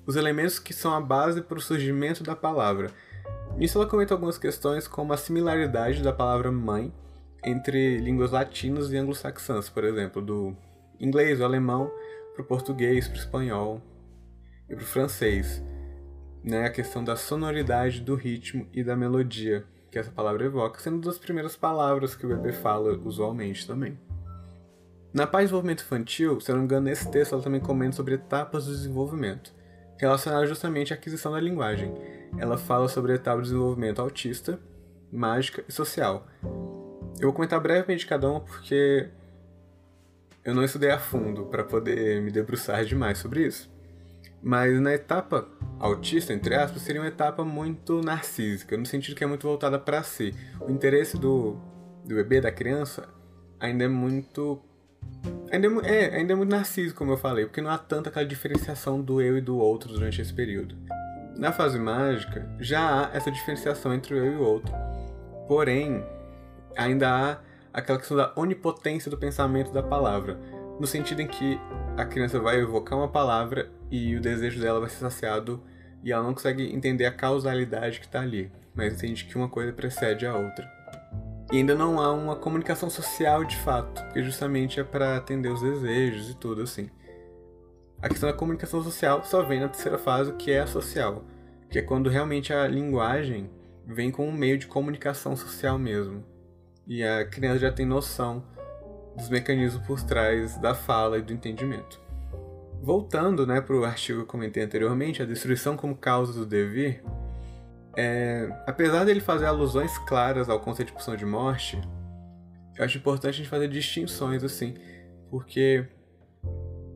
os 0.04 0.16
elementos 0.16 0.58
que 0.58 0.74
são 0.74 0.92
a 0.92 1.00
base 1.00 1.40
para 1.40 1.56
o 1.56 1.60
surgimento 1.60 2.24
da 2.24 2.34
palavra. 2.34 2.90
Nisso 3.56 3.78
ela 3.78 3.88
comenta 3.88 4.12
algumas 4.12 4.36
questões 4.36 4.88
como 4.88 5.12
a 5.12 5.16
similaridade 5.16 6.02
da 6.02 6.12
palavra 6.12 6.50
mãe 6.50 6.92
entre 7.44 7.98
línguas 7.98 8.32
latinas 8.32 8.90
e 8.90 8.96
anglo-saxãs, 8.96 9.68
por 9.68 9.84
exemplo, 9.84 10.20
do 10.20 10.56
inglês, 10.98 11.40
o 11.40 11.44
alemão, 11.44 11.90
para 12.34 12.42
o 12.42 12.46
português, 12.46 13.06
para 13.06 13.16
o 13.16 13.20
espanhol 13.20 13.80
e 14.68 14.74
para 14.74 14.82
o 14.82 14.86
francês. 14.86 15.62
Né, 16.42 16.64
a 16.64 16.70
questão 16.70 17.02
da 17.02 17.16
sonoridade 17.16 18.00
do 18.00 18.14
ritmo 18.14 18.68
e 18.72 18.84
da 18.84 18.96
melodia 18.96 19.64
que 19.90 19.98
essa 19.98 20.10
palavra 20.10 20.44
evoca, 20.44 20.78
sendo 20.78 21.00
das 21.00 21.18
primeiras 21.18 21.56
palavras 21.56 22.14
que 22.14 22.26
o 22.26 22.28
bebê 22.28 22.52
fala 22.52 22.96
usualmente 23.04 23.66
também. 23.66 23.98
Na 25.16 25.26
parte 25.26 25.44
de 25.44 25.46
desenvolvimento 25.46 25.80
infantil, 25.80 26.38
se 26.42 26.50
não 26.50 26.58
me 26.58 26.64
engano, 26.66 26.84
nesse 26.84 27.10
texto 27.10 27.32
ela 27.32 27.42
também 27.42 27.58
comenta 27.58 27.96
sobre 27.96 28.16
etapas 28.16 28.66
do 28.66 28.72
desenvolvimento, 28.72 29.50
relacionadas 29.96 30.46
justamente 30.46 30.92
à 30.92 30.96
aquisição 30.96 31.32
da 31.32 31.40
linguagem. 31.40 31.90
Ela 32.36 32.58
fala 32.58 32.86
sobre 32.86 33.12
a 33.12 33.14
etapa 33.14 33.38
de 33.38 33.44
desenvolvimento 33.44 34.02
autista, 34.02 34.60
mágica 35.10 35.64
e 35.66 35.72
social. 35.72 36.26
Eu 37.18 37.28
vou 37.28 37.32
comentar 37.32 37.58
brevemente 37.58 38.06
cada 38.06 38.28
uma 38.28 38.42
porque 38.42 39.08
eu 40.44 40.54
não 40.54 40.62
estudei 40.62 40.90
a 40.90 40.98
fundo 40.98 41.46
para 41.46 41.64
poder 41.64 42.20
me 42.20 42.30
debruçar 42.30 42.84
demais 42.84 43.16
sobre 43.16 43.46
isso. 43.46 43.70
Mas 44.42 44.78
na 44.78 44.92
etapa 44.92 45.48
autista, 45.78 46.34
entre 46.34 46.54
aspas, 46.54 46.82
seria 46.82 47.00
uma 47.00 47.08
etapa 47.08 47.42
muito 47.42 48.02
narcísica, 48.02 48.76
no 48.76 48.84
sentido 48.84 49.16
que 49.16 49.24
é 49.24 49.26
muito 49.26 49.48
voltada 49.48 49.78
para 49.78 50.02
si. 50.02 50.34
O 50.60 50.70
interesse 50.70 51.16
do, 51.16 51.56
do 52.04 52.16
bebê, 52.16 52.38
da 52.38 52.52
criança, 52.52 53.08
ainda 53.58 53.84
é 53.84 53.88
muito 53.88 54.62
Ainda 55.50 55.68
é, 55.86 56.04
é, 56.04 56.16
ainda 56.16 56.32
é 56.32 56.36
muito 56.36 56.50
narciso, 56.50 56.94
como 56.94 57.12
eu 57.12 57.16
falei, 57.16 57.46
porque 57.46 57.60
não 57.60 57.70
há 57.70 57.78
tanta 57.78 58.10
aquela 58.10 58.26
diferenciação 58.26 59.00
do 59.00 59.20
eu 59.20 59.38
e 59.38 59.40
do 59.40 59.56
outro 59.56 59.92
durante 59.92 60.20
esse 60.20 60.32
período. 60.32 60.76
Na 61.36 61.52
fase 61.52 61.78
mágica, 61.78 62.48
já 62.58 62.80
há 62.80 63.16
essa 63.16 63.30
diferenciação 63.30 63.94
entre 63.94 64.14
o 64.14 64.18
eu 64.18 64.32
e 64.32 64.36
o 64.36 64.42
outro. 64.42 64.74
Porém, 65.46 66.04
ainda 66.76 67.08
há 67.08 67.38
aquela 67.72 67.98
questão 67.98 68.16
da 68.16 68.32
onipotência 68.34 69.10
do 69.10 69.16
pensamento 69.16 69.72
da 69.72 69.82
palavra, 69.82 70.38
no 70.80 70.86
sentido 70.86 71.20
em 71.20 71.26
que 71.26 71.60
a 71.96 72.04
criança 72.04 72.40
vai 72.40 72.58
evocar 72.58 72.98
uma 72.98 73.08
palavra 73.08 73.70
e 73.90 74.16
o 74.16 74.20
desejo 74.20 74.60
dela 74.60 74.80
vai 74.80 74.88
ser 74.88 74.98
saciado 74.98 75.62
e 76.02 76.12
ela 76.12 76.22
não 76.22 76.34
consegue 76.34 76.74
entender 76.74 77.06
a 77.06 77.12
causalidade 77.12 78.00
que 78.00 78.06
está 78.06 78.20
ali, 78.20 78.50
mas 78.74 78.94
entende 78.94 79.24
que 79.24 79.36
uma 79.36 79.48
coisa 79.48 79.72
precede 79.72 80.26
a 80.26 80.36
outra. 80.36 80.75
E 81.52 81.58
ainda 81.58 81.74
não 81.74 82.00
há 82.00 82.12
uma 82.12 82.34
comunicação 82.34 82.90
social 82.90 83.44
de 83.44 83.56
fato, 83.56 84.02
porque 84.04 84.22
justamente 84.22 84.80
é 84.80 84.84
para 84.84 85.16
atender 85.16 85.48
os 85.48 85.62
desejos 85.62 86.30
e 86.30 86.34
tudo 86.34 86.62
assim. 86.62 86.90
A 88.02 88.08
questão 88.08 88.28
da 88.28 88.36
comunicação 88.36 88.82
social 88.82 89.22
só 89.24 89.42
vem 89.42 89.60
na 89.60 89.68
terceira 89.68 89.96
fase, 89.96 90.32
que 90.32 90.50
é 90.50 90.60
a 90.60 90.66
social, 90.66 91.24
que 91.70 91.78
é 91.78 91.82
quando 91.82 92.10
realmente 92.10 92.52
a 92.52 92.66
linguagem 92.66 93.48
vem 93.86 94.10
com 94.10 94.28
um 94.28 94.32
meio 94.32 94.58
de 94.58 94.66
comunicação 94.66 95.36
social 95.36 95.78
mesmo. 95.78 96.24
E 96.86 97.02
a 97.02 97.24
criança 97.24 97.60
já 97.60 97.72
tem 97.72 97.86
noção 97.86 98.44
dos 99.16 99.28
mecanismos 99.28 99.86
por 99.86 100.02
trás 100.02 100.58
da 100.58 100.74
fala 100.74 101.18
e 101.18 101.22
do 101.22 101.32
entendimento. 101.32 102.00
Voltando 102.82 103.46
né, 103.46 103.60
para 103.60 103.74
o 103.74 103.84
artigo 103.84 104.18
que 104.18 104.24
eu 104.24 104.28
comentei 104.28 104.62
anteriormente, 104.62 105.22
a 105.22 105.26
destruição 105.26 105.76
como 105.76 105.96
causa 105.96 106.32
do 106.32 106.44
devir, 106.44 107.02
é, 107.96 108.48
apesar 108.66 109.04
dele 109.04 109.20
fazer 109.20 109.46
alusões 109.46 109.96
claras 109.98 110.48
ao 110.48 110.60
conceito 110.60 110.88
de 110.88 110.94
pulsão 110.94 111.16
de 111.16 111.24
morte, 111.24 111.80
eu 112.76 112.84
acho 112.84 112.98
importante 112.98 113.34
a 113.34 113.36
gente 113.38 113.48
fazer 113.48 113.68
distinções 113.68 114.44
assim, 114.44 114.74
porque 115.30 115.86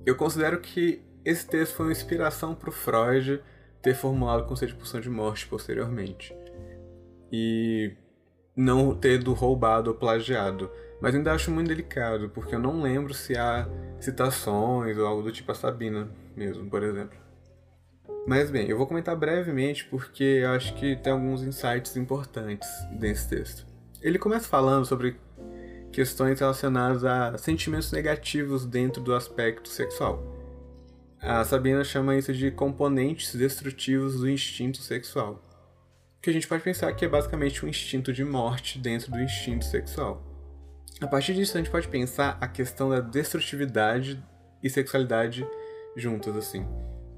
eu 0.04 0.14
considero 0.14 0.60
que 0.60 1.02
esse 1.24 1.46
texto 1.46 1.74
foi 1.74 1.86
uma 1.86 1.92
inspiração 1.92 2.54
para 2.54 2.68
o 2.68 2.72
Freud 2.72 3.42
ter 3.82 3.94
formulado 3.94 4.42
o 4.42 4.46
conceito 4.46 4.72
de 4.72 4.76
pulsão 4.76 5.00
de 5.00 5.08
morte 5.08 5.46
posteriormente. 5.46 6.34
E 7.32 7.96
não 8.56 8.94
ter 8.94 9.22
roubado 9.22 9.90
ou 9.90 9.96
plagiado. 9.96 10.70
Mas 11.00 11.14
ainda 11.14 11.32
acho 11.32 11.50
muito 11.50 11.68
delicado, 11.68 12.28
porque 12.28 12.54
eu 12.54 12.58
não 12.58 12.82
lembro 12.82 13.14
se 13.14 13.36
há 13.38 13.66
citações 13.98 14.98
ou 14.98 15.06
algo 15.06 15.22
do 15.22 15.32
tipo 15.32 15.50
a 15.50 15.54
Sabina 15.54 16.10
mesmo, 16.36 16.68
por 16.68 16.82
exemplo. 16.82 17.18
Mas 18.26 18.50
bem, 18.50 18.68
eu 18.68 18.76
vou 18.76 18.86
comentar 18.86 19.16
brevemente 19.16 19.84
porque 19.86 20.44
acho 20.54 20.74
que 20.74 20.96
tem 20.96 21.12
alguns 21.12 21.42
insights 21.42 21.96
importantes 21.96 22.68
nesse 22.92 23.28
texto. 23.28 23.66
Ele 24.00 24.18
começa 24.18 24.46
falando 24.46 24.84
sobre 24.84 25.16
questões 25.90 26.38
relacionadas 26.38 27.04
a 27.04 27.36
sentimentos 27.38 27.90
negativos 27.92 28.64
dentro 28.66 29.02
do 29.02 29.14
aspecto 29.14 29.68
sexual. 29.68 30.36
A 31.20 31.44
Sabina 31.44 31.82
chama 31.82 32.16
isso 32.16 32.32
de 32.32 32.50
componentes 32.50 33.34
destrutivos 33.34 34.20
do 34.20 34.28
instinto 34.28 34.78
sexual, 34.78 35.42
que 36.22 36.30
a 36.30 36.32
gente 36.32 36.46
pode 36.46 36.62
pensar 36.62 36.92
que 36.94 37.04
é 37.04 37.08
basicamente 37.08 37.64
um 37.64 37.68
instinto 37.68 38.12
de 38.12 38.24
morte 38.24 38.78
dentro 38.78 39.10
do 39.10 39.20
instinto 39.20 39.64
sexual. 39.64 40.22
A 41.00 41.06
partir 41.06 41.34
disso, 41.34 41.56
a 41.56 41.60
gente 41.60 41.70
pode 41.70 41.88
pensar 41.88 42.38
a 42.40 42.46
questão 42.46 42.90
da 42.90 43.00
destrutividade 43.00 44.22
e 44.62 44.70
sexualidade 44.70 45.46
juntas, 45.96 46.36
assim 46.36 46.66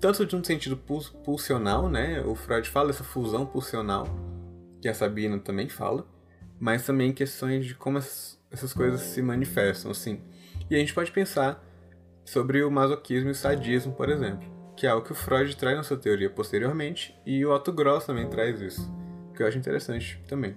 tanto 0.03 0.27
de 0.27 0.35
um 0.35 0.43
sentido 0.43 0.77
pulsional, 1.25 1.89
né? 1.89 2.21
O 2.23 2.35
Freud 2.35 2.69
fala 2.69 2.89
dessa 2.89 3.05
fusão 3.05 3.47
pulsional, 3.47 4.09
que 4.81 4.89
a 4.89 4.95
Sabina 4.95 5.39
também 5.39 5.69
fala, 5.69 6.05
mas 6.59 6.85
também 6.85 7.13
questões 7.13 7.65
de 7.65 7.77
como 7.77 7.99
essas 7.99 8.73
coisas 8.75 9.01
se 9.01 9.23
manifestam, 9.23 9.93
assim. 9.93 10.21
E 10.69 10.75
a 10.75 10.79
gente 10.79 10.93
pode 10.93 11.13
pensar 11.13 11.65
sobre 12.25 12.65
o 12.65 12.71
masoquismo 12.71 13.29
e 13.29 13.31
o 13.31 13.35
sadismo, 13.35 13.93
por 13.93 14.09
exemplo, 14.09 14.45
que 14.77 14.89
é 14.89 14.91
algo 14.91 15.07
que 15.07 15.13
o 15.13 15.15
Freud 15.15 15.57
traz 15.57 15.77
na 15.77 15.85
sua 15.85 15.97
teoria 15.97 16.29
posteriormente, 16.29 17.15
e 17.25 17.47
o 17.47 17.55
Otto 17.55 17.73
Gross 17.73 18.05
também 18.05 18.29
traz 18.29 18.61
isso, 18.61 18.93
que 19.37 19.41
eu 19.41 19.47
acho 19.47 19.57
interessante 19.57 20.21
também. 20.27 20.57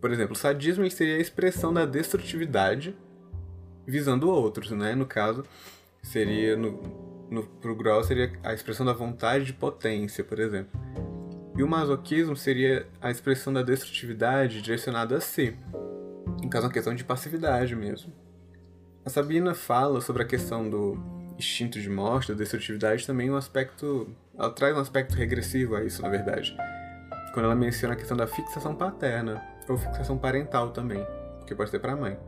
Por 0.00 0.12
exemplo, 0.12 0.34
o 0.34 0.38
sadismo 0.38 0.88
seria 0.92 1.16
a 1.16 1.20
expressão 1.20 1.74
da 1.74 1.84
destrutividade 1.84 2.96
visando 3.84 4.30
outros, 4.30 4.70
né? 4.70 4.94
No 4.94 5.06
caso, 5.06 5.44
seria 6.04 6.56
no, 6.56 7.19
no, 7.30 7.44
pro 7.44 7.74
Gross 7.74 8.06
seria 8.06 8.32
a 8.42 8.52
expressão 8.52 8.84
da 8.84 8.92
vontade 8.92 9.44
de 9.44 9.52
potência, 9.52 10.24
por 10.24 10.38
exemplo. 10.40 10.78
E 11.56 11.62
o 11.62 11.68
masoquismo 11.68 12.36
seria 12.36 12.86
a 13.00 13.10
expressão 13.10 13.52
da 13.52 13.62
destrutividade 13.62 14.60
direcionada 14.60 15.16
a 15.16 15.20
si. 15.20 15.56
No 16.42 16.50
caso, 16.50 16.66
uma 16.66 16.72
questão 16.72 16.94
de 16.94 17.04
passividade 17.04 17.76
mesmo. 17.76 18.12
A 19.04 19.10
Sabina 19.10 19.54
fala 19.54 20.00
sobre 20.00 20.22
a 20.22 20.26
questão 20.26 20.68
do 20.68 20.98
instinto 21.38 21.80
de 21.80 21.88
morte, 21.88 22.32
da 22.32 22.38
destrutividade, 22.38 23.06
também 23.06 23.30
um 23.30 23.36
aspecto. 23.36 24.08
Ela 24.36 24.50
traz 24.50 24.76
um 24.76 24.80
aspecto 24.80 25.14
regressivo 25.14 25.76
a 25.76 25.84
isso, 25.84 26.02
na 26.02 26.08
verdade. 26.08 26.56
Quando 27.32 27.46
ela 27.46 27.54
menciona 27.54 27.94
a 27.94 27.96
questão 27.96 28.16
da 28.16 28.26
fixação 28.26 28.74
paterna, 28.74 29.42
ou 29.68 29.78
fixação 29.78 30.18
parental 30.18 30.70
também, 30.70 31.06
que 31.46 31.54
pode 31.54 31.70
ser 31.70 31.78
para 31.78 31.92
a 31.92 31.96
mãe. 31.96 32.18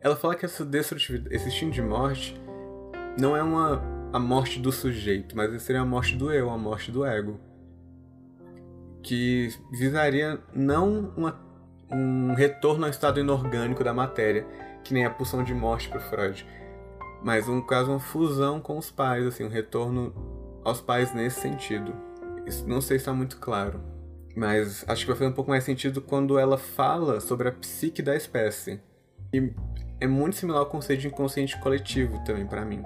Ela 0.00 0.16
fala 0.16 0.34
que 0.34 0.44
essa 0.44 0.64
destrutividade, 0.64 1.34
esse 1.34 1.48
instinto 1.48 1.72
de 1.72 1.82
morte 1.82 2.38
não 3.18 3.36
é 3.36 3.42
uma 3.42 4.01
a 4.12 4.18
morte 4.18 4.60
do 4.60 4.70
sujeito, 4.70 5.36
mas 5.36 5.62
seria 5.62 5.80
a 5.80 5.86
morte 5.86 6.14
do 6.16 6.30
eu, 6.30 6.50
a 6.50 6.58
morte 6.58 6.90
do 6.90 7.04
ego. 7.04 7.40
Que 9.02 9.48
visaria 9.72 10.38
não 10.54 11.12
uma, 11.16 11.40
um 11.90 12.34
retorno 12.34 12.84
ao 12.84 12.90
estado 12.90 13.18
inorgânico 13.18 13.82
da 13.82 13.94
matéria, 13.94 14.46
que 14.84 14.92
nem 14.92 15.04
a 15.04 15.10
pulsão 15.10 15.42
de 15.42 15.54
morte 15.54 15.88
para 15.88 16.00
Freud, 16.00 16.46
mas 17.22 17.48
um 17.48 17.60
caso 17.60 17.90
uma 17.90 18.00
fusão 18.00 18.60
com 18.60 18.76
os 18.76 18.90
pais, 18.90 19.26
assim, 19.26 19.44
um 19.44 19.48
retorno 19.48 20.12
aos 20.64 20.80
pais 20.80 21.14
nesse 21.14 21.40
sentido. 21.40 21.94
Isso 22.46 22.68
não 22.68 22.80
sei 22.80 22.98
se 22.98 23.02
está 23.02 23.12
muito 23.12 23.38
claro, 23.38 23.80
mas 24.36 24.84
acho 24.88 25.02
que 25.02 25.08
vai 25.08 25.16
fazer 25.16 25.30
um 25.30 25.34
pouco 25.34 25.50
mais 25.50 25.64
sentido 25.64 26.02
quando 26.02 26.38
ela 26.38 26.58
fala 26.58 27.20
sobre 27.20 27.48
a 27.48 27.52
psique 27.52 28.02
da 28.02 28.14
espécie. 28.14 28.80
E 29.32 29.52
é 30.00 30.06
muito 30.06 30.36
similar 30.36 30.60
ao 30.60 30.66
conceito 30.66 31.00
de 31.00 31.08
inconsciente 31.08 31.58
coletivo 31.60 32.22
também 32.24 32.46
para 32.46 32.64
mim. 32.64 32.82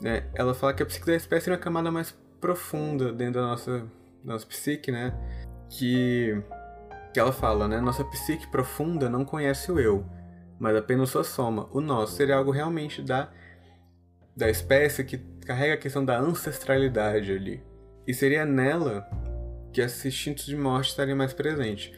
Né? 0.00 0.24
Ela 0.34 0.54
fala 0.54 0.72
que 0.72 0.82
a 0.82 0.86
psique 0.86 1.06
da 1.06 1.16
espécie 1.16 1.50
é 1.50 1.52
uma 1.52 1.58
camada 1.58 1.90
mais 1.90 2.16
profunda 2.40 3.12
dentro 3.12 3.40
da 3.40 3.48
nossa, 3.48 3.86
nossa 4.24 4.46
psique, 4.46 4.92
né? 4.92 5.12
Que, 5.68 6.40
que 7.12 7.18
ela 7.18 7.32
fala, 7.32 7.66
né? 7.66 7.80
Nossa 7.80 8.04
psique 8.04 8.46
profunda 8.48 9.08
não 9.08 9.24
conhece 9.24 9.70
o 9.72 9.80
eu, 9.80 10.06
mas 10.58 10.76
apenas 10.76 11.10
sua 11.10 11.24
soma. 11.24 11.68
O 11.72 11.80
nosso 11.80 12.14
seria 12.14 12.36
algo 12.36 12.50
realmente 12.50 13.02
da, 13.02 13.30
da 14.36 14.48
espécie 14.48 15.04
que 15.04 15.18
carrega 15.44 15.74
a 15.74 15.78
questão 15.78 16.04
da 16.04 16.18
ancestralidade 16.18 17.32
ali. 17.32 17.62
E 18.06 18.14
seria 18.14 18.44
nela 18.44 19.08
que 19.72 19.80
esses 19.80 20.04
instintos 20.04 20.46
de 20.46 20.56
morte 20.56 20.90
estariam 20.90 21.16
mais 21.16 21.32
presentes. 21.32 21.92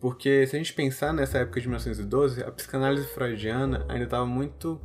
Porque 0.00 0.46
se 0.46 0.56
a 0.56 0.58
gente 0.58 0.72
pensar 0.72 1.12
nessa 1.12 1.38
época 1.38 1.60
de 1.60 1.68
1912, 1.68 2.42
a 2.42 2.50
psicanálise 2.50 3.06
freudiana 3.06 3.84
ainda 3.88 4.04
estava 4.04 4.26
muito 4.26 4.80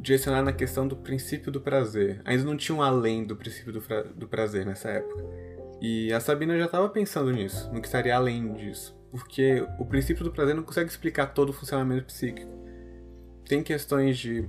direcionar 0.00 0.42
na 0.42 0.52
questão 0.52 0.88
do 0.88 0.96
princípio 0.96 1.52
do 1.52 1.60
prazer. 1.60 2.20
Ainda 2.24 2.44
não 2.44 2.56
tinha 2.56 2.76
um 2.76 2.82
além 2.82 3.24
do 3.24 3.36
princípio 3.36 3.72
do, 3.72 3.80
do 4.14 4.26
prazer 4.26 4.64
nessa 4.64 4.88
época. 4.88 5.24
E 5.80 6.12
a 6.12 6.20
Sabina 6.20 6.58
já 6.58 6.64
estava 6.64 6.88
pensando 6.88 7.30
nisso, 7.30 7.70
no 7.72 7.80
que 7.80 7.86
estaria 7.86 8.14
além 8.14 8.52
disso. 8.54 8.98
Porque 9.10 9.66
o 9.78 9.84
princípio 9.84 10.24
do 10.24 10.30
prazer 10.30 10.54
não 10.54 10.62
consegue 10.62 10.90
explicar 10.90 11.26
todo 11.28 11.50
o 11.50 11.52
funcionamento 11.52 12.06
psíquico. 12.06 12.50
Tem 13.46 13.62
questões 13.62 14.18
de 14.18 14.48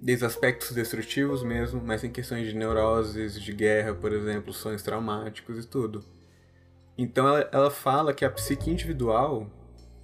desde 0.00 0.24
aspectos 0.24 0.72
destrutivos 0.72 1.42
mesmo, 1.42 1.82
mas 1.84 2.00
tem 2.00 2.10
questões 2.10 2.46
de 2.46 2.54
neuroses, 2.54 3.40
de 3.40 3.52
guerra, 3.52 3.94
por 3.94 4.12
exemplo, 4.12 4.52
sonhos 4.52 4.82
traumáticos 4.82 5.64
e 5.64 5.68
tudo. 5.68 6.04
Então 6.96 7.26
ela, 7.26 7.48
ela 7.52 7.70
fala 7.70 8.14
que 8.14 8.24
a 8.24 8.30
psique 8.30 8.70
individual, 8.70 9.50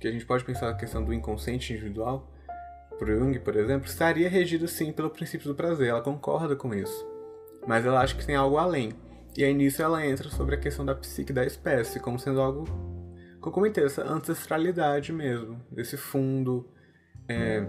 que 0.01 0.09
a 0.09 0.13
gente 0.13 0.27
pode 0.27 0.45
pensar 0.45 0.67
na 0.67 0.75
questão 0.75 1.05
do 1.05 1.15
inconsciente 1.15 1.73
individual, 1.73 2.34
por 2.99 3.09
Jung, 3.09 3.39
por 3.41 3.57
exemplo, 3.57 3.89
estaria 3.89 4.29
regido 4.29 4.69
sim 4.69 4.93
pelo 4.93 5.11
princípio 5.11 5.49
do 5.49 5.55
prazer, 5.55 5.89
ela 5.89 6.01
concorda 6.01 6.55
com 6.55 6.75
isso. 6.75 7.07
Mas 7.67 7.85
ela 7.85 8.01
acha 8.01 8.15
que 8.15 8.27
tem 8.27 8.37
algo 8.37 8.57
além. 8.57 8.93
E 9.37 9.43
aí 9.43 9.53
nisso 9.53 9.83
ela 9.83 10.07
entra 10.07 10.29
sobre 10.31 10.55
a 10.55 10.59
questão 10.59 10.85
da 10.85 10.95
psique 10.95 11.33
da 11.33 11.45
espécie, 11.45 11.99
como 11.99 12.19
sendo 12.19 12.41
algo, 12.41 12.65
comentei, 13.41 13.85
essa 13.85 14.03
ancestralidade 14.03 15.13
mesmo, 15.13 15.61
desse 15.71 15.97
fundo 15.97 16.69
é, 17.29 17.67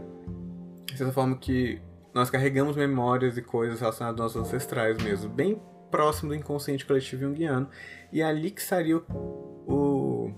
de 0.86 0.98
certa 0.98 1.14
forma 1.14 1.38
que 1.38 1.82
nós 2.14 2.30
carregamos 2.30 2.76
memórias 2.76 3.38
e 3.38 3.42
coisas 3.42 3.80
relacionadas 3.80 4.22
aos 4.22 4.36
nossos 4.36 4.48
ancestrais 4.48 5.02
mesmo, 5.04 5.30
bem 5.30 5.62
próximo 5.92 6.30
do 6.30 6.36
inconsciente 6.36 6.86
coletivo 6.86 7.24
junguiano, 7.24 7.70
e 8.12 8.22
é 8.22 8.26
ali 8.26 8.52
que 8.52 8.62
estaria 8.62 8.98
o, 8.98 9.04
o, 9.68 10.34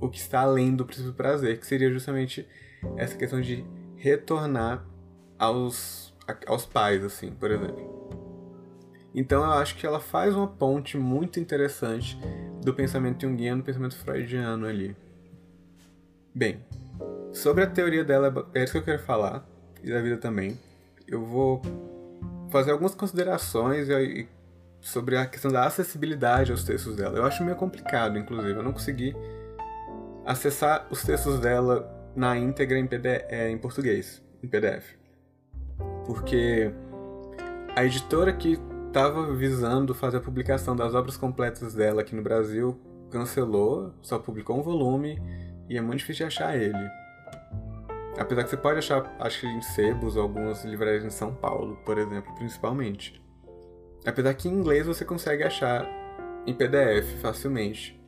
o 0.00 0.08
que 0.08 0.18
está 0.18 0.40
além 0.40 0.74
do 0.74 0.84
princípio 0.84 1.12
do 1.12 1.16
prazer, 1.16 1.58
que 1.58 1.66
seria 1.66 1.90
justamente 1.90 2.46
essa 2.96 3.16
questão 3.16 3.40
de 3.40 3.64
retornar 3.98 4.84
aos, 5.38 6.14
aos 6.46 6.64
pais, 6.64 7.04
assim, 7.04 7.30
por 7.32 7.50
exemplo. 7.50 7.98
Então 9.14 9.42
eu 9.44 9.52
acho 9.52 9.76
que 9.76 9.86
ela 9.86 10.00
faz 10.00 10.34
uma 10.34 10.46
ponte 10.46 10.96
muito 10.96 11.40
interessante 11.40 12.18
do 12.62 12.72
pensamento 12.72 13.22
junguiano 13.22 13.58
e 13.58 13.62
do 13.62 13.66
pensamento 13.66 13.96
freudiano 13.96 14.66
ali. 14.66 14.96
Bem, 16.34 16.60
sobre 17.32 17.64
a 17.64 17.66
teoria 17.66 18.04
dela, 18.04 18.48
é 18.54 18.62
isso 18.62 18.72
que 18.72 18.78
eu 18.78 18.84
quero 18.84 19.02
falar, 19.02 19.44
e 19.82 19.90
da 19.90 20.00
vida 20.00 20.16
também. 20.16 20.58
Eu 21.06 21.24
vou 21.24 21.62
fazer 22.50 22.70
algumas 22.70 22.94
considerações 22.94 23.88
sobre 24.80 25.16
a 25.16 25.26
questão 25.26 25.50
da 25.50 25.64
acessibilidade 25.64 26.52
aos 26.52 26.62
textos 26.62 26.94
dela. 26.96 27.18
Eu 27.18 27.24
acho 27.24 27.42
meio 27.42 27.56
complicado, 27.56 28.18
inclusive. 28.18 28.52
Eu 28.52 28.62
não 28.62 28.72
consegui 28.72 29.16
acessar 30.24 30.86
os 30.90 31.02
textos 31.02 31.40
dela 31.40 31.97
na 32.14 32.36
íntegra 32.36 32.78
em, 32.78 32.86
PDF, 32.86 33.24
é, 33.28 33.50
em 33.50 33.58
português, 33.58 34.22
em 34.42 34.48
PDF. 34.48 34.96
Porque 36.06 36.72
a 37.76 37.84
editora 37.84 38.32
que 38.32 38.58
estava 38.88 39.32
visando 39.34 39.94
fazer 39.94 40.16
a 40.16 40.20
publicação 40.20 40.74
das 40.74 40.94
obras 40.94 41.16
completas 41.16 41.74
dela 41.74 42.00
aqui 42.00 42.14
no 42.14 42.22
Brasil 42.22 42.80
cancelou, 43.10 43.92
só 44.02 44.18
publicou 44.18 44.58
um 44.58 44.62
volume 44.62 45.20
e 45.68 45.76
é 45.76 45.80
muito 45.80 46.00
difícil 46.00 46.26
de 46.26 46.34
achar 46.34 46.56
ele. 46.56 46.90
Apesar 48.18 48.42
que 48.42 48.50
você 48.50 48.56
pode 48.56 48.78
achar, 48.78 49.14
acho 49.20 49.40
que 49.40 49.46
em 49.46 49.62
sebos 49.62 50.16
ou 50.16 50.22
algumas 50.22 50.64
livrarias 50.64 51.04
em 51.04 51.10
São 51.10 51.32
Paulo, 51.32 51.76
por 51.84 51.98
exemplo, 51.98 52.34
principalmente. 52.34 53.22
Apesar 54.04 54.34
que 54.34 54.48
em 54.48 54.52
inglês 54.52 54.86
você 54.86 55.04
consegue 55.04 55.44
achar 55.44 55.86
em 56.46 56.54
PDF 56.54 57.20
facilmente. 57.20 57.98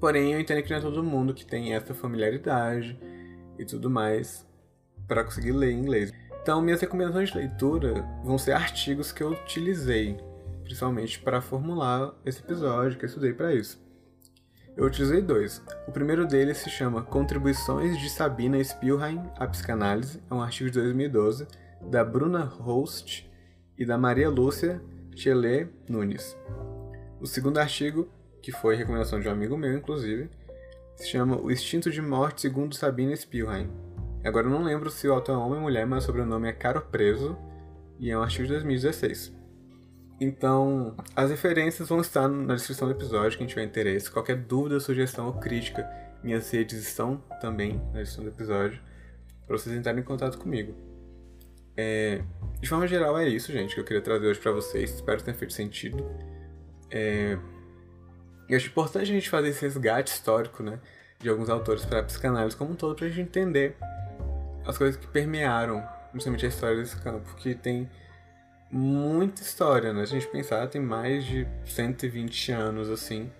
Porém, 0.00 0.32
eu 0.32 0.40
entendo 0.40 0.62
que 0.62 0.70
não 0.70 0.78
é 0.78 0.80
todo 0.80 1.02
mundo 1.02 1.34
que 1.34 1.44
tem 1.44 1.74
essa 1.74 1.92
familiaridade 1.92 2.98
e 3.62 3.66
tudo 3.66 3.88
mais 3.88 4.46
para 5.06 5.24
conseguir 5.24 5.52
ler 5.52 5.72
em 5.72 5.78
inglês. 5.78 6.12
Então, 6.42 6.60
minhas 6.60 6.80
recomendações 6.80 7.30
de 7.30 7.38
leitura 7.38 8.04
vão 8.24 8.36
ser 8.36 8.52
artigos 8.52 9.12
que 9.12 9.22
eu 9.22 9.30
utilizei, 9.30 10.18
principalmente 10.64 11.20
para 11.20 11.40
formular 11.40 12.14
esse 12.24 12.40
episódio, 12.40 12.98
que 12.98 13.04
eu 13.04 13.08
estudei 13.08 13.32
para 13.32 13.54
isso. 13.54 13.80
Eu 14.76 14.86
utilizei 14.86 15.20
dois. 15.20 15.62
O 15.86 15.92
primeiro 15.92 16.26
deles 16.26 16.58
se 16.58 16.70
chama 16.70 17.02
Contribuições 17.02 17.98
de 17.98 18.08
Sabina 18.08 18.62
Spielheim 18.62 19.22
à 19.36 19.46
Psicanálise, 19.46 20.22
é 20.30 20.34
um 20.34 20.42
artigo 20.42 20.70
de 20.70 20.80
2012, 20.80 21.46
da 21.90 22.02
Bruna 22.04 22.44
Host 22.44 23.30
e 23.76 23.84
da 23.84 23.98
Maria 23.98 24.30
Lúcia 24.30 24.80
Tchele 25.14 25.68
Nunes. 25.88 26.36
O 27.20 27.26
segundo 27.26 27.58
artigo, 27.58 28.08
que 28.40 28.50
foi 28.50 28.74
recomendação 28.74 29.20
de 29.20 29.28
um 29.28 29.32
amigo 29.32 29.56
meu, 29.56 29.76
inclusive, 29.76 30.30
se 31.02 31.08
chama 31.08 31.40
O 31.40 31.50
Instinto 31.50 31.90
de 31.90 32.00
Morte 32.00 32.42
segundo 32.42 32.74
Sabina 32.74 33.14
Spielheim, 33.14 33.68
Agora 34.24 34.46
eu 34.46 34.50
não 34.50 34.62
lembro 34.62 34.88
se 34.88 35.08
o 35.08 35.12
autor 35.12 35.32
é 35.32 35.36
homem 35.36 35.56
ou 35.56 35.62
mulher, 35.62 35.84
mas 35.84 36.04
o 36.04 36.06
sobrenome 36.06 36.48
é 36.48 36.52
Caro 36.52 36.80
Preso 36.80 37.36
e 37.98 38.10
é 38.10 38.16
um 38.16 38.22
artigo 38.22 38.44
de 38.44 38.52
2016. 38.52 39.32
Então, 40.20 40.96
as 41.16 41.30
referências 41.30 41.88
vão 41.88 42.00
estar 42.00 42.28
na 42.28 42.54
descrição 42.54 42.86
do 42.86 42.94
episódio, 42.94 43.36
quem 43.36 43.48
tiver 43.48 43.64
interesse. 43.64 44.08
Qualquer 44.08 44.36
dúvida, 44.36 44.78
sugestão 44.78 45.26
ou 45.26 45.32
crítica, 45.34 45.84
minhas 46.22 46.48
redes 46.52 46.78
estão 46.78 47.16
também 47.40 47.78
na 47.92 48.00
descrição 48.00 48.22
do 48.22 48.30
episódio, 48.30 48.80
para 49.44 49.58
vocês 49.58 49.76
entrarem 49.76 50.00
em 50.00 50.04
contato 50.04 50.38
comigo. 50.38 50.72
É, 51.76 52.22
de 52.60 52.68
forma 52.68 52.86
geral, 52.86 53.18
é 53.18 53.28
isso, 53.28 53.50
gente, 53.52 53.74
que 53.74 53.80
eu 53.80 53.84
queria 53.84 54.02
trazer 54.02 54.26
hoje 54.26 54.38
para 54.38 54.52
vocês. 54.52 54.94
Espero 54.94 55.18
que 55.18 55.24
tenha 55.24 55.36
feito 55.36 55.52
sentido. 55.52 56.08
É, 56.88 57.36
eu 58.54 58.58
acho 58.58 58.68
importante 58.68 59.02
a 59.02 59.14
gente 59.14 59.28
fazer 59.28 59.48
esse 59.48 59.62
resgate 59.62 60.12
histórico, 60.12 60.62
né, 60.62 60.78
de 61.18 61.28
alguns 61.28 61.48
autores 61.48 61.84
para 61.84 62.00
a 62.00 62.02
psicanálise 62.02 62.56
como 62.56 62.72
um 62.72 62.74
todo, 62.74 62.96
para 62.96 63.06
a 63.06 63.08
gente 63.08 63.20
entender 63.20 63.76
as 64.66 64.76
coisas 64.78 64.96
que 64.96 65.06
permearam 65.06 65.86
principalmente 66.10 66.44
a 66.44 66.48
história 66.48 66.76
desse 66.76 66.96
campo, 66.96 67.34
que 67.36 67.54
tem 67.54 67.90
muita 68.70 69.42
história, 69.42 69.92
né? 69.92 70.06
Se 70.06 70.14
a 70.14 70.20
gente 70.20 70.30
pensar, 70.30 70.66
tem 70.68 70.80
mais 70.80 71.24
de 71.24 71.46
120 71.64 72.52
anos, 72.52 72.90
assim, 72.90 73.30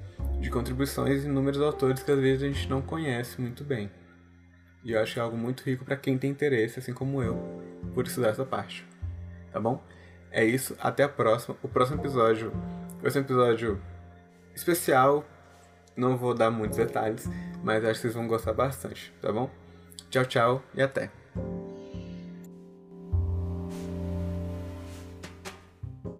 de 0.40 0.50
contribuições 0.50 1.22
e 1.22 1.26
inúmeros 1.26 1.60
autores 1.60 2.02
que 2.02 2.10
às 2.10 2.18
vezes 2.18 2.42
a 2.42 2.46
gente 2.46 2.68
não 2.68 2.82
conhece 2.82 3.40
muito 3.40 3.62
bem. 3.62 3.90
E 4.84 4.92
eu 4.92 5.00
acho 5.00 5.14
que 5.14 5.20
é 5.20 5.22
algo 5.22 5.36
muito 5.36 5.62
rico 5.62 5.84
para 5.84 5.96
quem 5.96 6.18
tem 6.18 6.30
interesse, 6.30 6.78
assim 6.78 6.92
como 6.92 7.22
eu, 7.22 7.62
por 7.94 8.06
estudar 8.06 8.28
essa 8.28 8.44
parte. 8.44 8.84
Tá 9.52 9.60
bom? 9.60 9.82
É 10.30 10.44
isso, 10.44 10.76
até 10.80 11.04
a 11.04 11.08
próxima. 11.08 11.56
O 11.62 11.68
próximo 11.68 12.00
episódio 12.00 12.52
vai 13.00 13.10
ser 13.10 13.20
um 13.20 13.22
episódio 13.22 13.80
especial. 14.54 15.24
Não 15.96 16.16
vou 16.16 16.34
dar 16.34 16.50
muitos 16.50 16.78
detalhes, 16.78 17.28
mas 17.62 17.84
acho 17.84 17.94
que 17.94 18.02
vocês 18.02 18.14
vão 18.14 18.26
gostar 18.26 18.54
bastante, 18.54 19.12
tá 19.20 19.30
bom? 19.30 19.50
Tchau, 20.10 20.24
tchau 20.24 20.62
e 20.74 20.82
até! 20.82 21.21